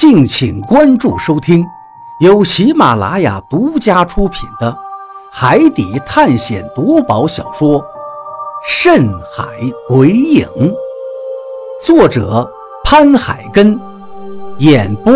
[0.00, 1.62] 敬请关注收听，
[2.20, 4.72] 由喜马拉雅独家出品的
[5.30, 7.78] 《海底探险夺宝小说》
[8.66, 9.44] 《深海
[9.86, 10.46] 鬼影》，
[11.84, 12.50] 作者
[12.82, 13.78] 潘海根，
[14.60, 15.12] 演播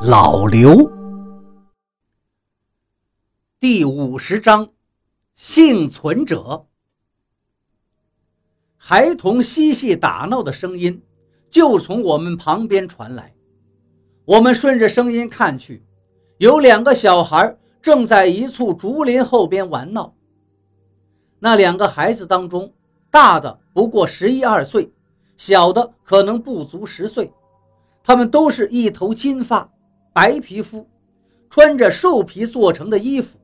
[0.00, 0.90] 老刘。
[3.60, 4.66] 第五十章，
[5.34, 6.64] 幸存者。
[8.78, 11.02] 孩童嬉戏打闹的声音
[11.50, 13.35] 就从我们旁边传来。
[14.26, 15.84] 我们顺着声音看去，
[16.38, 20.12] 有两个小孩正在一簇竹林后边玩闹。
[21.38, 22.72] 那两个孩子当中，
[23.08, 24.90] 大的不过十一二岁，
[25.36, 27.32] 小的可能不足十岁。
[28.02, 29.70] 他们都是一头金发，
[30.12, 30.84] 白皮肤，
[31.48, 33.38] 穿着兽皮做成的衣服，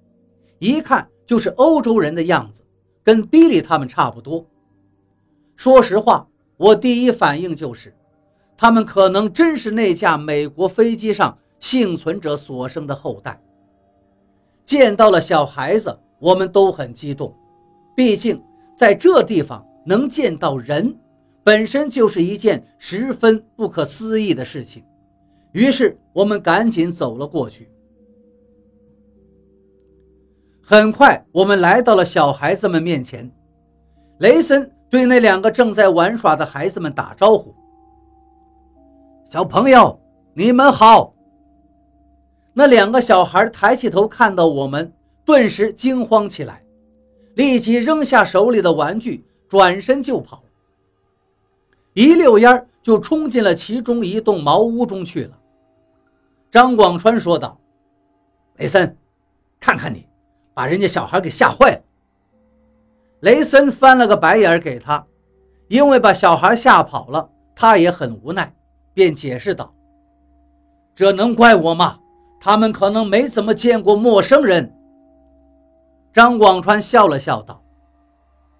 [0.59, 2.61] 一看就是欧洲人的样子，
[3.05, 4.45] 跟比利他们差不多。
[5.55, 6.27] 说实话，
[6.57, 7.95] 我第一反应就是。
[8.63, 13.43] 他们可能真是那架美国飞机上幸存者所生的后代。
[14.65, 17.37] 见到了小孩子，我们都很激动，
[17.97, 18.41] 毕竟
[18.79, 20.97] 在这地方能见到人，
[21.43, 24.85] 本身就是一件十分不可思议的事情。
[25.51, 27.69] 于是我们赶紧走了过去。
[30.65, 33.29] 很快，我们来到了小孩子们面前。
[34.21, 37.53] 雷森对那两个正在玩耍的孩子们打招呼。
[39.33, 39.99] 小朋友，
[40.35, 41.15] 你们好。
[42.53, 44.93] 那两个小孩抬起头看到我们，
[45.25, 46.63] 顿时惊慌起来，
[47.37, 50.45] 立即扔下手里的玩具，转身就跑，
[51.95, 55.39] 一溜烟就冲进了其中一栋茅屋中去了。
[56.51, 57.59] 张广川说道
[58.61, 58.95] ：“雷森，
[59.59, 60.07] 看看你，
[60.53, 61.83] 把人家小孩给吓坏了。”
[63.21, 65.07] 雷森翻了个白眼给他，
[65.69, 68.55] 因为把小孩吓跑了，他也很无奈。
[68.95, 69.75] 便解释道
[70.95, 71.99] ：“这能怪我吗？
[72.41, 74.73] 他们可能没怎么见过陌生人。”
[76.13, 77.63] 张广川笑了笑道：“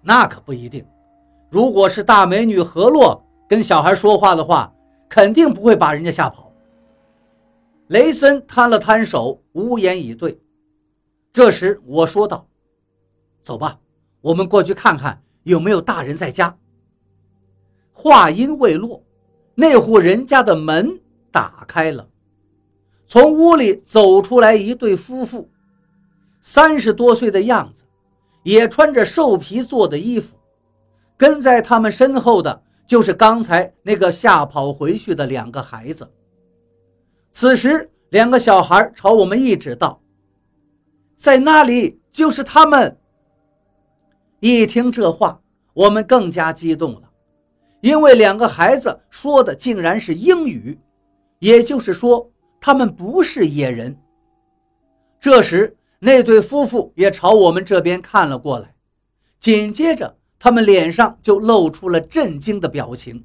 [0.01, 0.85] 那可不一定。
[1.49, 4.73] 如果是大美女何洛跟小孩说话的话，
[5.07, 6.51] 肯定不会把人家吓跑。”
[7.87, 10.39] 雷森摊了摊手，无言以对。
[11.31, 12.47] 这时我说道
[13.43, 13.79] ：“走吧，
[14.21, 16.57] 我们过去看看有没有大人在家。”
[17.91, 19.03] 话音未落。
[19.55, 20.99] 那户人家的门
[21.31, 22.07] 打开了，
[23.05, 25.49] 从屋里走出来一对夫妇，
[26.41, 27.83] 三十多岁的样子，
[28.43, 30.35] 也穿着兽皮做的衣服。
[31.15, 36.11] 跟在他们身后的就是刚才那个吓跑回去的两个孩子。
[37.31, 40.01] 此时，两个小孩朝我们一指道
[41.15, 42.97] ：“在那里就是他们。”
[44.41, 45.39] 一听这话，
[45.73, 47.09] 我们更加激动了。
[47.83, 50.79] 因为两个孩子说的竟然是英语，
[51.39, 53.93] 也就是说，他们不是野人。
[55.19, 58.73] 这时，那对夫妇也朝我们这边看了过来，
[59.37, 63.21] 紧接着，他们脸上就露出了震惊的表情。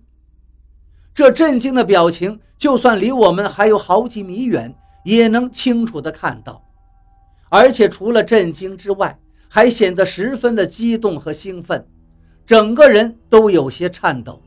[1.15, 6.61] 这震惊的表情，就算离我们还有好几米远，也能清楚地看到。
[7.49, 9.17] 而且，除了震惊之外，
[9.49, 11.87] 还显得十分的激动和兴奋，
[12.45, 14.43] 整个人都有些颤抖。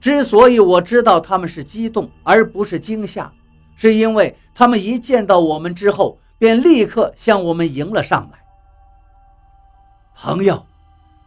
[0.00, 3.32] 之所以我知道他们是激动而不是惊吓，
[3.76, 8.38] 是因为他们一见到我们之后，便立刻向我们迎了上来。
[10.14, 10.64] 朋友，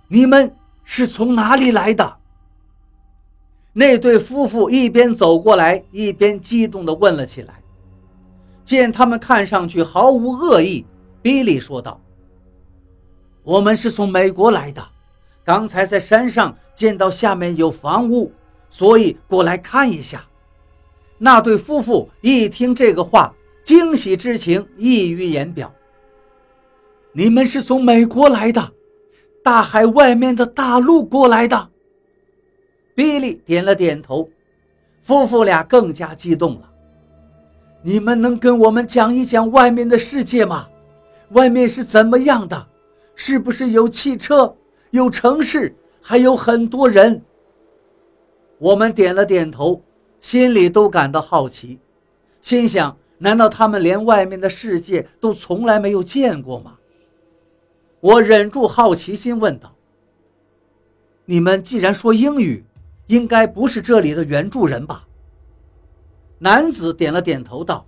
[0.08, 2.18] 你们是从哪里来的？
[3.74, 7.56] 那对夫妇一边走过来，一边激动地问了起来。
[8.66, 10.86] 见他们看上去毫无恶意，
[11.22, 12.00] 比利说道
[13.44, 14.86] ：“我们是从美国来的，
[15.44, 18.32] 刚才在山上见到下面有房屋。”
[18.72, 20.26] 所以过来看一下，
[21.18, 25.72] 那对夫妇一听这个话，惊喜之情溢于言表。
[27.12, 28.72] 你们是从美国来的，
[29.44, 31.70] 大海外面的大陆过来的。
[32.96, 34.30] 比利点了点头，
[35.04, 36.72] 夫妇俩更加激动了。
[37.84, 40.70] 你们能跟我们讲一讲外面的世界吗？
[41.32, 42.68] 外面是怎么样的？
[43.16, 44.56] 是不是有汽车、
[44.92, 47.22] 有城市，还有很多人？
[48.62, 49.82] 我们点了点头，
[50.20, 51.80] 心里都感到好奇，
[52.42, 56.78] 心想：难道他们连外面的世界都从来没有见过吗？
[58.02, 59.74] 我忍住好奇心问道
[61.26, 62.64] ：“你们既然说英语，
[63.08, 65.08] 应该不是这里的原住人吧？”
[66.38, 67.84] 男子点了点头道：“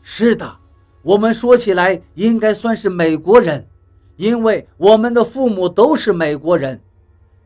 [0.00, 0.56] 是的，
[1.02, 3.68] 我们说起来应该算是美国人，
[4.16, 6.80] 因为我们的父母都是美国人。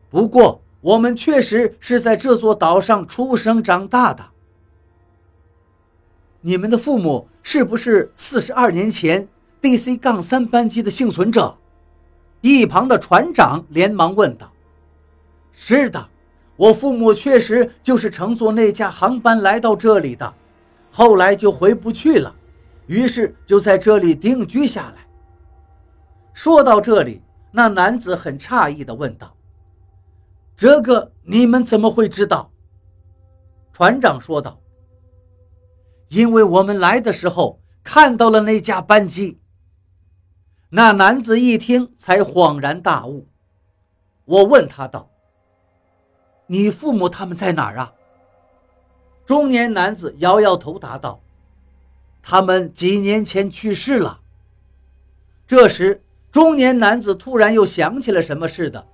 [0.09, 4.25] 不过……”我们确实是在这座岛上出生长大的。
[6.41, 9.27] 你们的父母是不是四十二年前
[9.61, 11.57] DC 杠三班机的幸存者？
[12.41, 14.49] 一旁的船长连忙问道
[15.51, 16.07] ：“是的，
[16.55, 20.33] 我父母确实就是乘坐那架航班来到这里的，
[20.89, 22.33] 后来就回不去了，
[22.87, 25.05] 于是就在这里定居下来。”
[26.33, 27.21] 说到这里，
[27.51, 29.35] 那男子很诧异地问道
[30.59, 32.51] ：“这个你们怎么会知道？”
[33.71, 34.59] 船长说道。
[36.09, 39.39] 因为我们来的时候看到了那架班机。
[40.71, 43.29] 那男子一听才恍然大悟。
[44.25, 45.09] 我问他道
[46.47, 47.93] ：“你父母他们在哪儿啊？”
[49.25, 51.21] 中年男子摇摇头答道
[52.21, 54.19] ：“他们几年前去世了。”
[55.47, 56.03] 这时，
[56.33, 58.85] 中年男子突然又想起了什么似的。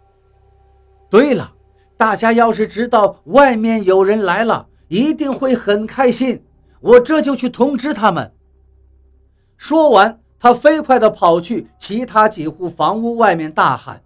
[1.09, 1.54] 对了，
[1.97, 6.43] 大家要是知道外面有人来了，一定会很开心。
[6.81, 8.33] 我这就去通知他们。
[9.57, 14.03] 说完，他飞快地跑去其他几户房屋外面，大喊：“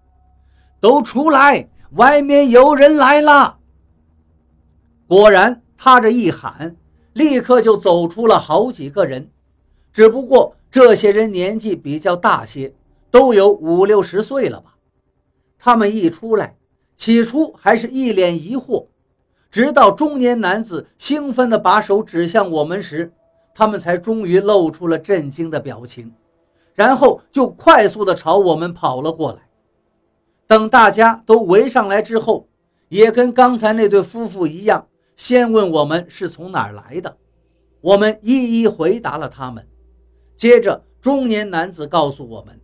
[0.79, 1.67] 都出来！
[1.93, 3.57] 外面有人来了！”
[5.07, 6.75] 果然，他这一喊，
[7.13, 9.31] 立刻就走出了好几个人。
[9.91, 12.75] 只不过这些人年纪比较大些，
[13.09, 14.75] 都有五六十岁了吧。
[15.57, 16.55] 他们一出来，
[16.99, 18.85] 起初还是一脸疑惑。
[19.49, 23.13] 直到中年男子兴奋地把手指向我们时，
[23.55, 26.13] 他们才终于露出了震惊的表情，
[26.75, 29.39] 然后就快速地朝我们跑了过来。
[30.45, 32.49] 等大家都围上来之后，
[32.89, 34.85] 也跟刚才那对夫妇一样，
[35.15, 37.15] 先问我们是从哪儿来的。
[37.79, 39.65] 我们一一回答了他们。
[40.35, 42.59] 接着，中年男子告诉我们，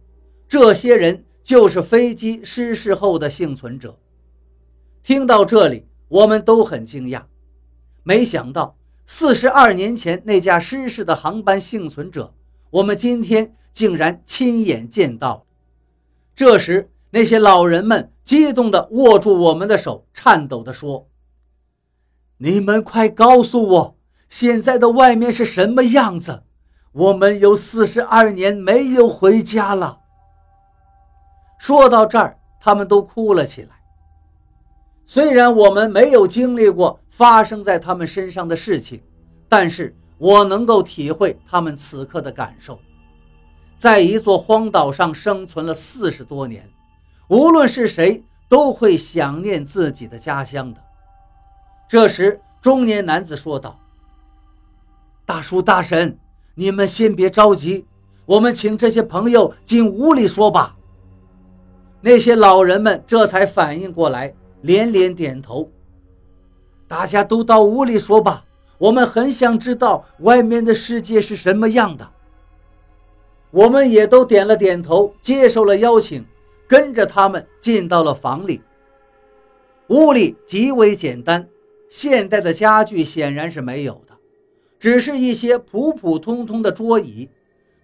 [0.50, 3.98] 这些人就是飞机失事后的幸存者。
[5.06, 5.88] 听到这里。
[6.08, 7.24] 我们都很惊讶，
[8.04, 8.76] 没想到
[9.06, 12.34] 四十二年前那架失事的航班幸存者，
[12.70, 15.46] 我们今天竟然亲眼见到。
[16.36, 21.08] 这时，那些老人们激动地握住我们的手，颤抖地说
[22.38, 23.98] ：“你们快告诉我，
[24.30, 26.44] 现在的外面是什么样子？
[26.92, 30.00] 我们有四十二年没有回家了。”
[31.58, 33.70] 说到这儿，他们都哭了起来。
[35.06, 39.02] 虽然我们没有经历过发生在他们身上的事情，
[39.48, 42.80] 但是我能够体会他们此刻的感受。
[43.78, 46.68] 在一座荒岛上生存了四十多年，
[47.28, 50.82] 无论是谁都会想念自己的家乡的。
[51.88, 53.80] 这时，中年男子说道
[55.24, 56.18] ：“大叔、大婶，
[56.56, 57.86] 你们先别着急，
[58.26, 60.76] 我们请这些朋友进屋里说吧。”
[62.02, 64.34] 那些老人们这才反应过来。
[64.66, 65.70] 连连点头。
[66.88, 68.44] 大家都到屋里说吧，
[68.80, 72.10] 我们很想知道外面的世界是什么样的。
[73.52, 76.26] 我们也都点了点头，接受了邀请，
[76.68, 78.62] 跟着他们进到了房里。
[79.90, 81.48] 屋里极为简单，
[81.90, 84.14] 现代的家具显然是没有的，
[84.80, 87.30] 只是一些普普通通的桌椅，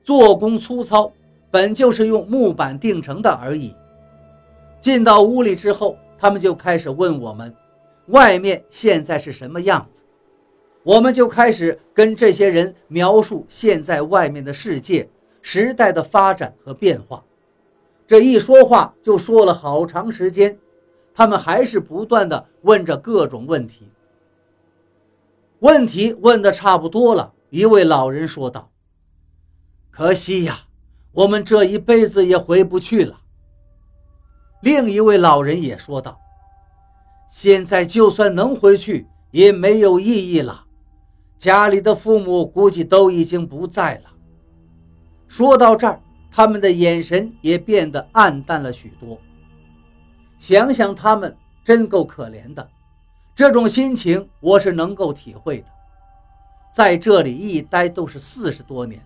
[0.03, 1.11] 做工粗糙，
[1.51, 3.75] 本就是用木板钉成的而已。
[4.79, 5.95] 进到屋里之后。
[6.21, 7.51] 他们就开始问我们，
[8.09, 10.03] 外面现在是什么样子？
[10.83, 15.09] 我们就开始跟这些人描述现在外面的世界、
[15.41, 17.25] 时代的发展和变化。
[18.05, 20.55] 这一说话就说了好长时间，
[21.11, 23.89] 他们还是不断的问着各种问题。
[25.57, 28.69] 问题问的差不多了，一位老人说道
[29.89, 30.59] ：“可惜呀，
[31.13, 33.20] 我们这一辈子也回不去了。”
[34.61, 36.19] 另一位老人也说道
[37.29, 40.65] ：“现在就算能回去，也没有意义了。
[41.37, 44.11] 家里的父母估计都已经不在了。”
[45.27, 45.99] 说到这儿，
[46.29, 49.19] 他们的眼神也变得暗淡了许多。
[50.37, 52.69] 想想他们，真够可怜的。
[53.33, 55.67] 这种心情我是能够体会的。
[56.71, 59.01] 在这里一待都是四十多年，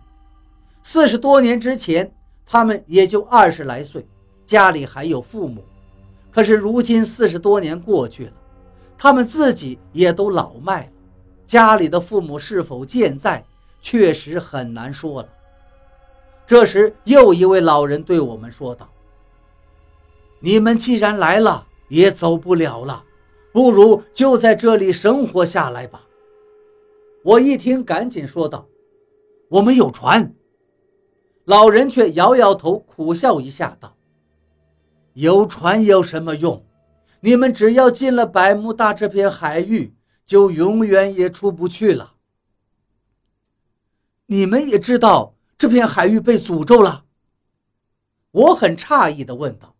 [0.83, 2.11] 四十多年之前，
[2.45, 4.05] 他们也就二十来岁。
[4.45, 5.63] 家里还有父母，
[6.31, 8.33] 可是如今四十多年过去了，
[8.97, 10.91] 他们自己也都老迈了，
[11.45, 13.43] 家里的父母是否健在，
[13.81, 15.29] 确实很难说了。
[16.45, 18.87] 这时，又一位老人对我们说道
[20.39, 23.03] ：“你们既然来了，也走不了了，
[23.51, 26.03] 不如就在这里生活下来吧。”
[27.23, 28.67] 我一听，赶紧说道
[29.49, 30.31] ：“我们有船。”
[31.45, 33.94] 老人却摇摇头，苦笑一下，道。
[35.15, 36.65] 有船有什么用？
[37.21, 39.95] 你们只要进了百慕大这片海域，
[40.25, 42.15] 就永远也出不去了。
[44.25, 47.05] 你们也知道这片海域被诅咒了？
[48.31, 49.73] 我很诧异地问道，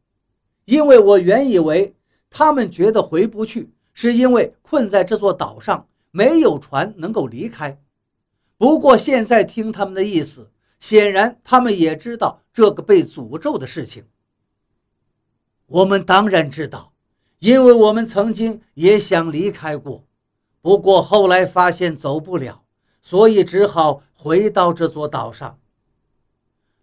[0.64, 1.94] 因为我原以为
[2.30, 7.78] 他们觉得回不去，是因为困在这座岛上，没有船能够离开。
[8.58, 10.50] 不过现在听他们的意思，
[10.80, 14.06] 显然他们也知道这个被诅咒的事情。
[15.68, 16.94] 我们当然知道，
[17.40, 20.06] 因为我们曾经也想离开过，
[20.62, 22.64] 不过后来发现走不了，
[23.02, 25.60] 所以只好回到这座岛上。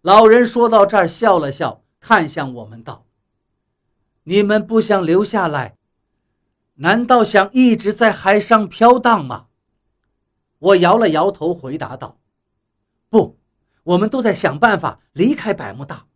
[0.00, 3.06] 老人说到这儿，笑了笑，看向我们道
[4.24, 5.76] ：“你们不想留下来？
[6.74, 9.46] 难道想一直在海上飘荡吗？”
[10.58, 12.18] 我摇了摇头，回答道
[13.08, 13.38] ：“不，
[13.84, 16.06] 我们都在想办法离开百慕大。”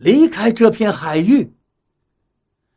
[0.00, 1.52] 离开这片海域。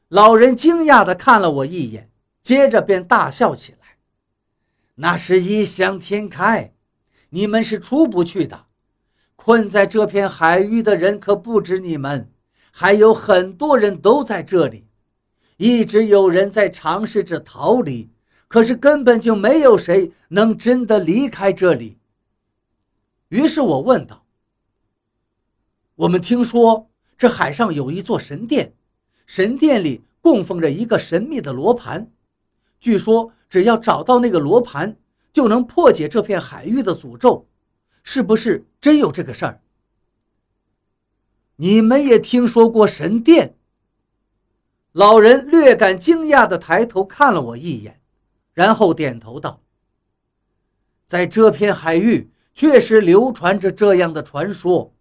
[0.09, 2.11] 老人惊讶地看了我一眼，
[2.41, 3.97] 接着便大笑起来
[4.95, 6.73] ：“那是异想天开，
[7.29, 8.65] 你们是出不去的。
[9.37, 12.29] 困在这片海域的人可不止你们，
[12.71, 14.87] 还有很多人都在这里。
[15.55, 18.11] 一直有人在尝试着逃离，
[18.49, 21.97] 可是根本就没有谁能真的离开这里。”
[23.29, 24.25] 于是我问道
[25.95, 28.73] ：“我们听说？”这海上有一座神殿，
[29.25, 32.11] 神殿里供奉着一个神秘的罗盘。
[32.79, 34.97] 据说，只要找到那个罗盘，
[35.31, 37.47] 就能破解这片海域的诅咒。
[38.03, 39.61] 是不是真有这个事儿？
[41.55, 43.55] 你们也听说过神殿？
[44.91, 48.01] 老人略感惊讶地抬头看了我一眼，
[48.53, 49.61] 然后点头道
[51.07, 54.93] ：“在这片海域，确实流传着这样的传说。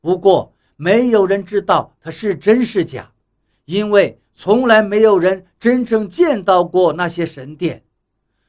[0.00, 3.12] 不过……”没有人知道它是真是假，
[3.66, 7.84] 因为从来没有人真正见到过那些神殿。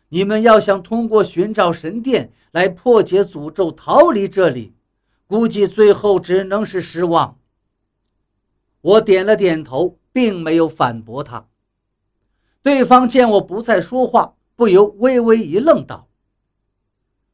[0.10, 4.74] 你们要想通过寻找神殿来破解诅咒、逃离这里，
[5.27, 7.38] 估计最后只能是失望。
[8.82, 11.48] 我点了点头，并没有反驳他。
[12.62, 16.08] 对方见我不再说话，不由微微一愣，道：“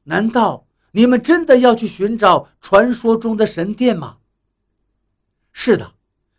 [0.06, 4.18] 难道你们真的要去寻找传说中的神殿吗？”
[5.52, 5.94] 是的，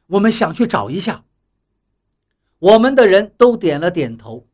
[0.06, 1.24] 我们想去找一下。
[2.58, 4.48] 我们的人都点了点头。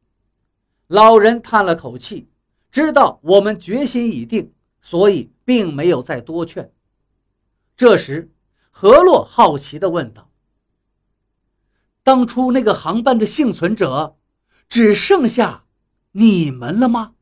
[0.87, 2.31] 老人叹了口气，
[2.71, 6.73] 知道我们决心已定，所以并没有再多劝。
[7.77, 8.33] 这时，
[8.71, 10.31] 何洛好奇地问道
[12.03, 14.17] ：“当初那个航班的幸存者，
[14.69, 15.65] 只剩下
[16.13, 17.15] 你们了吗？”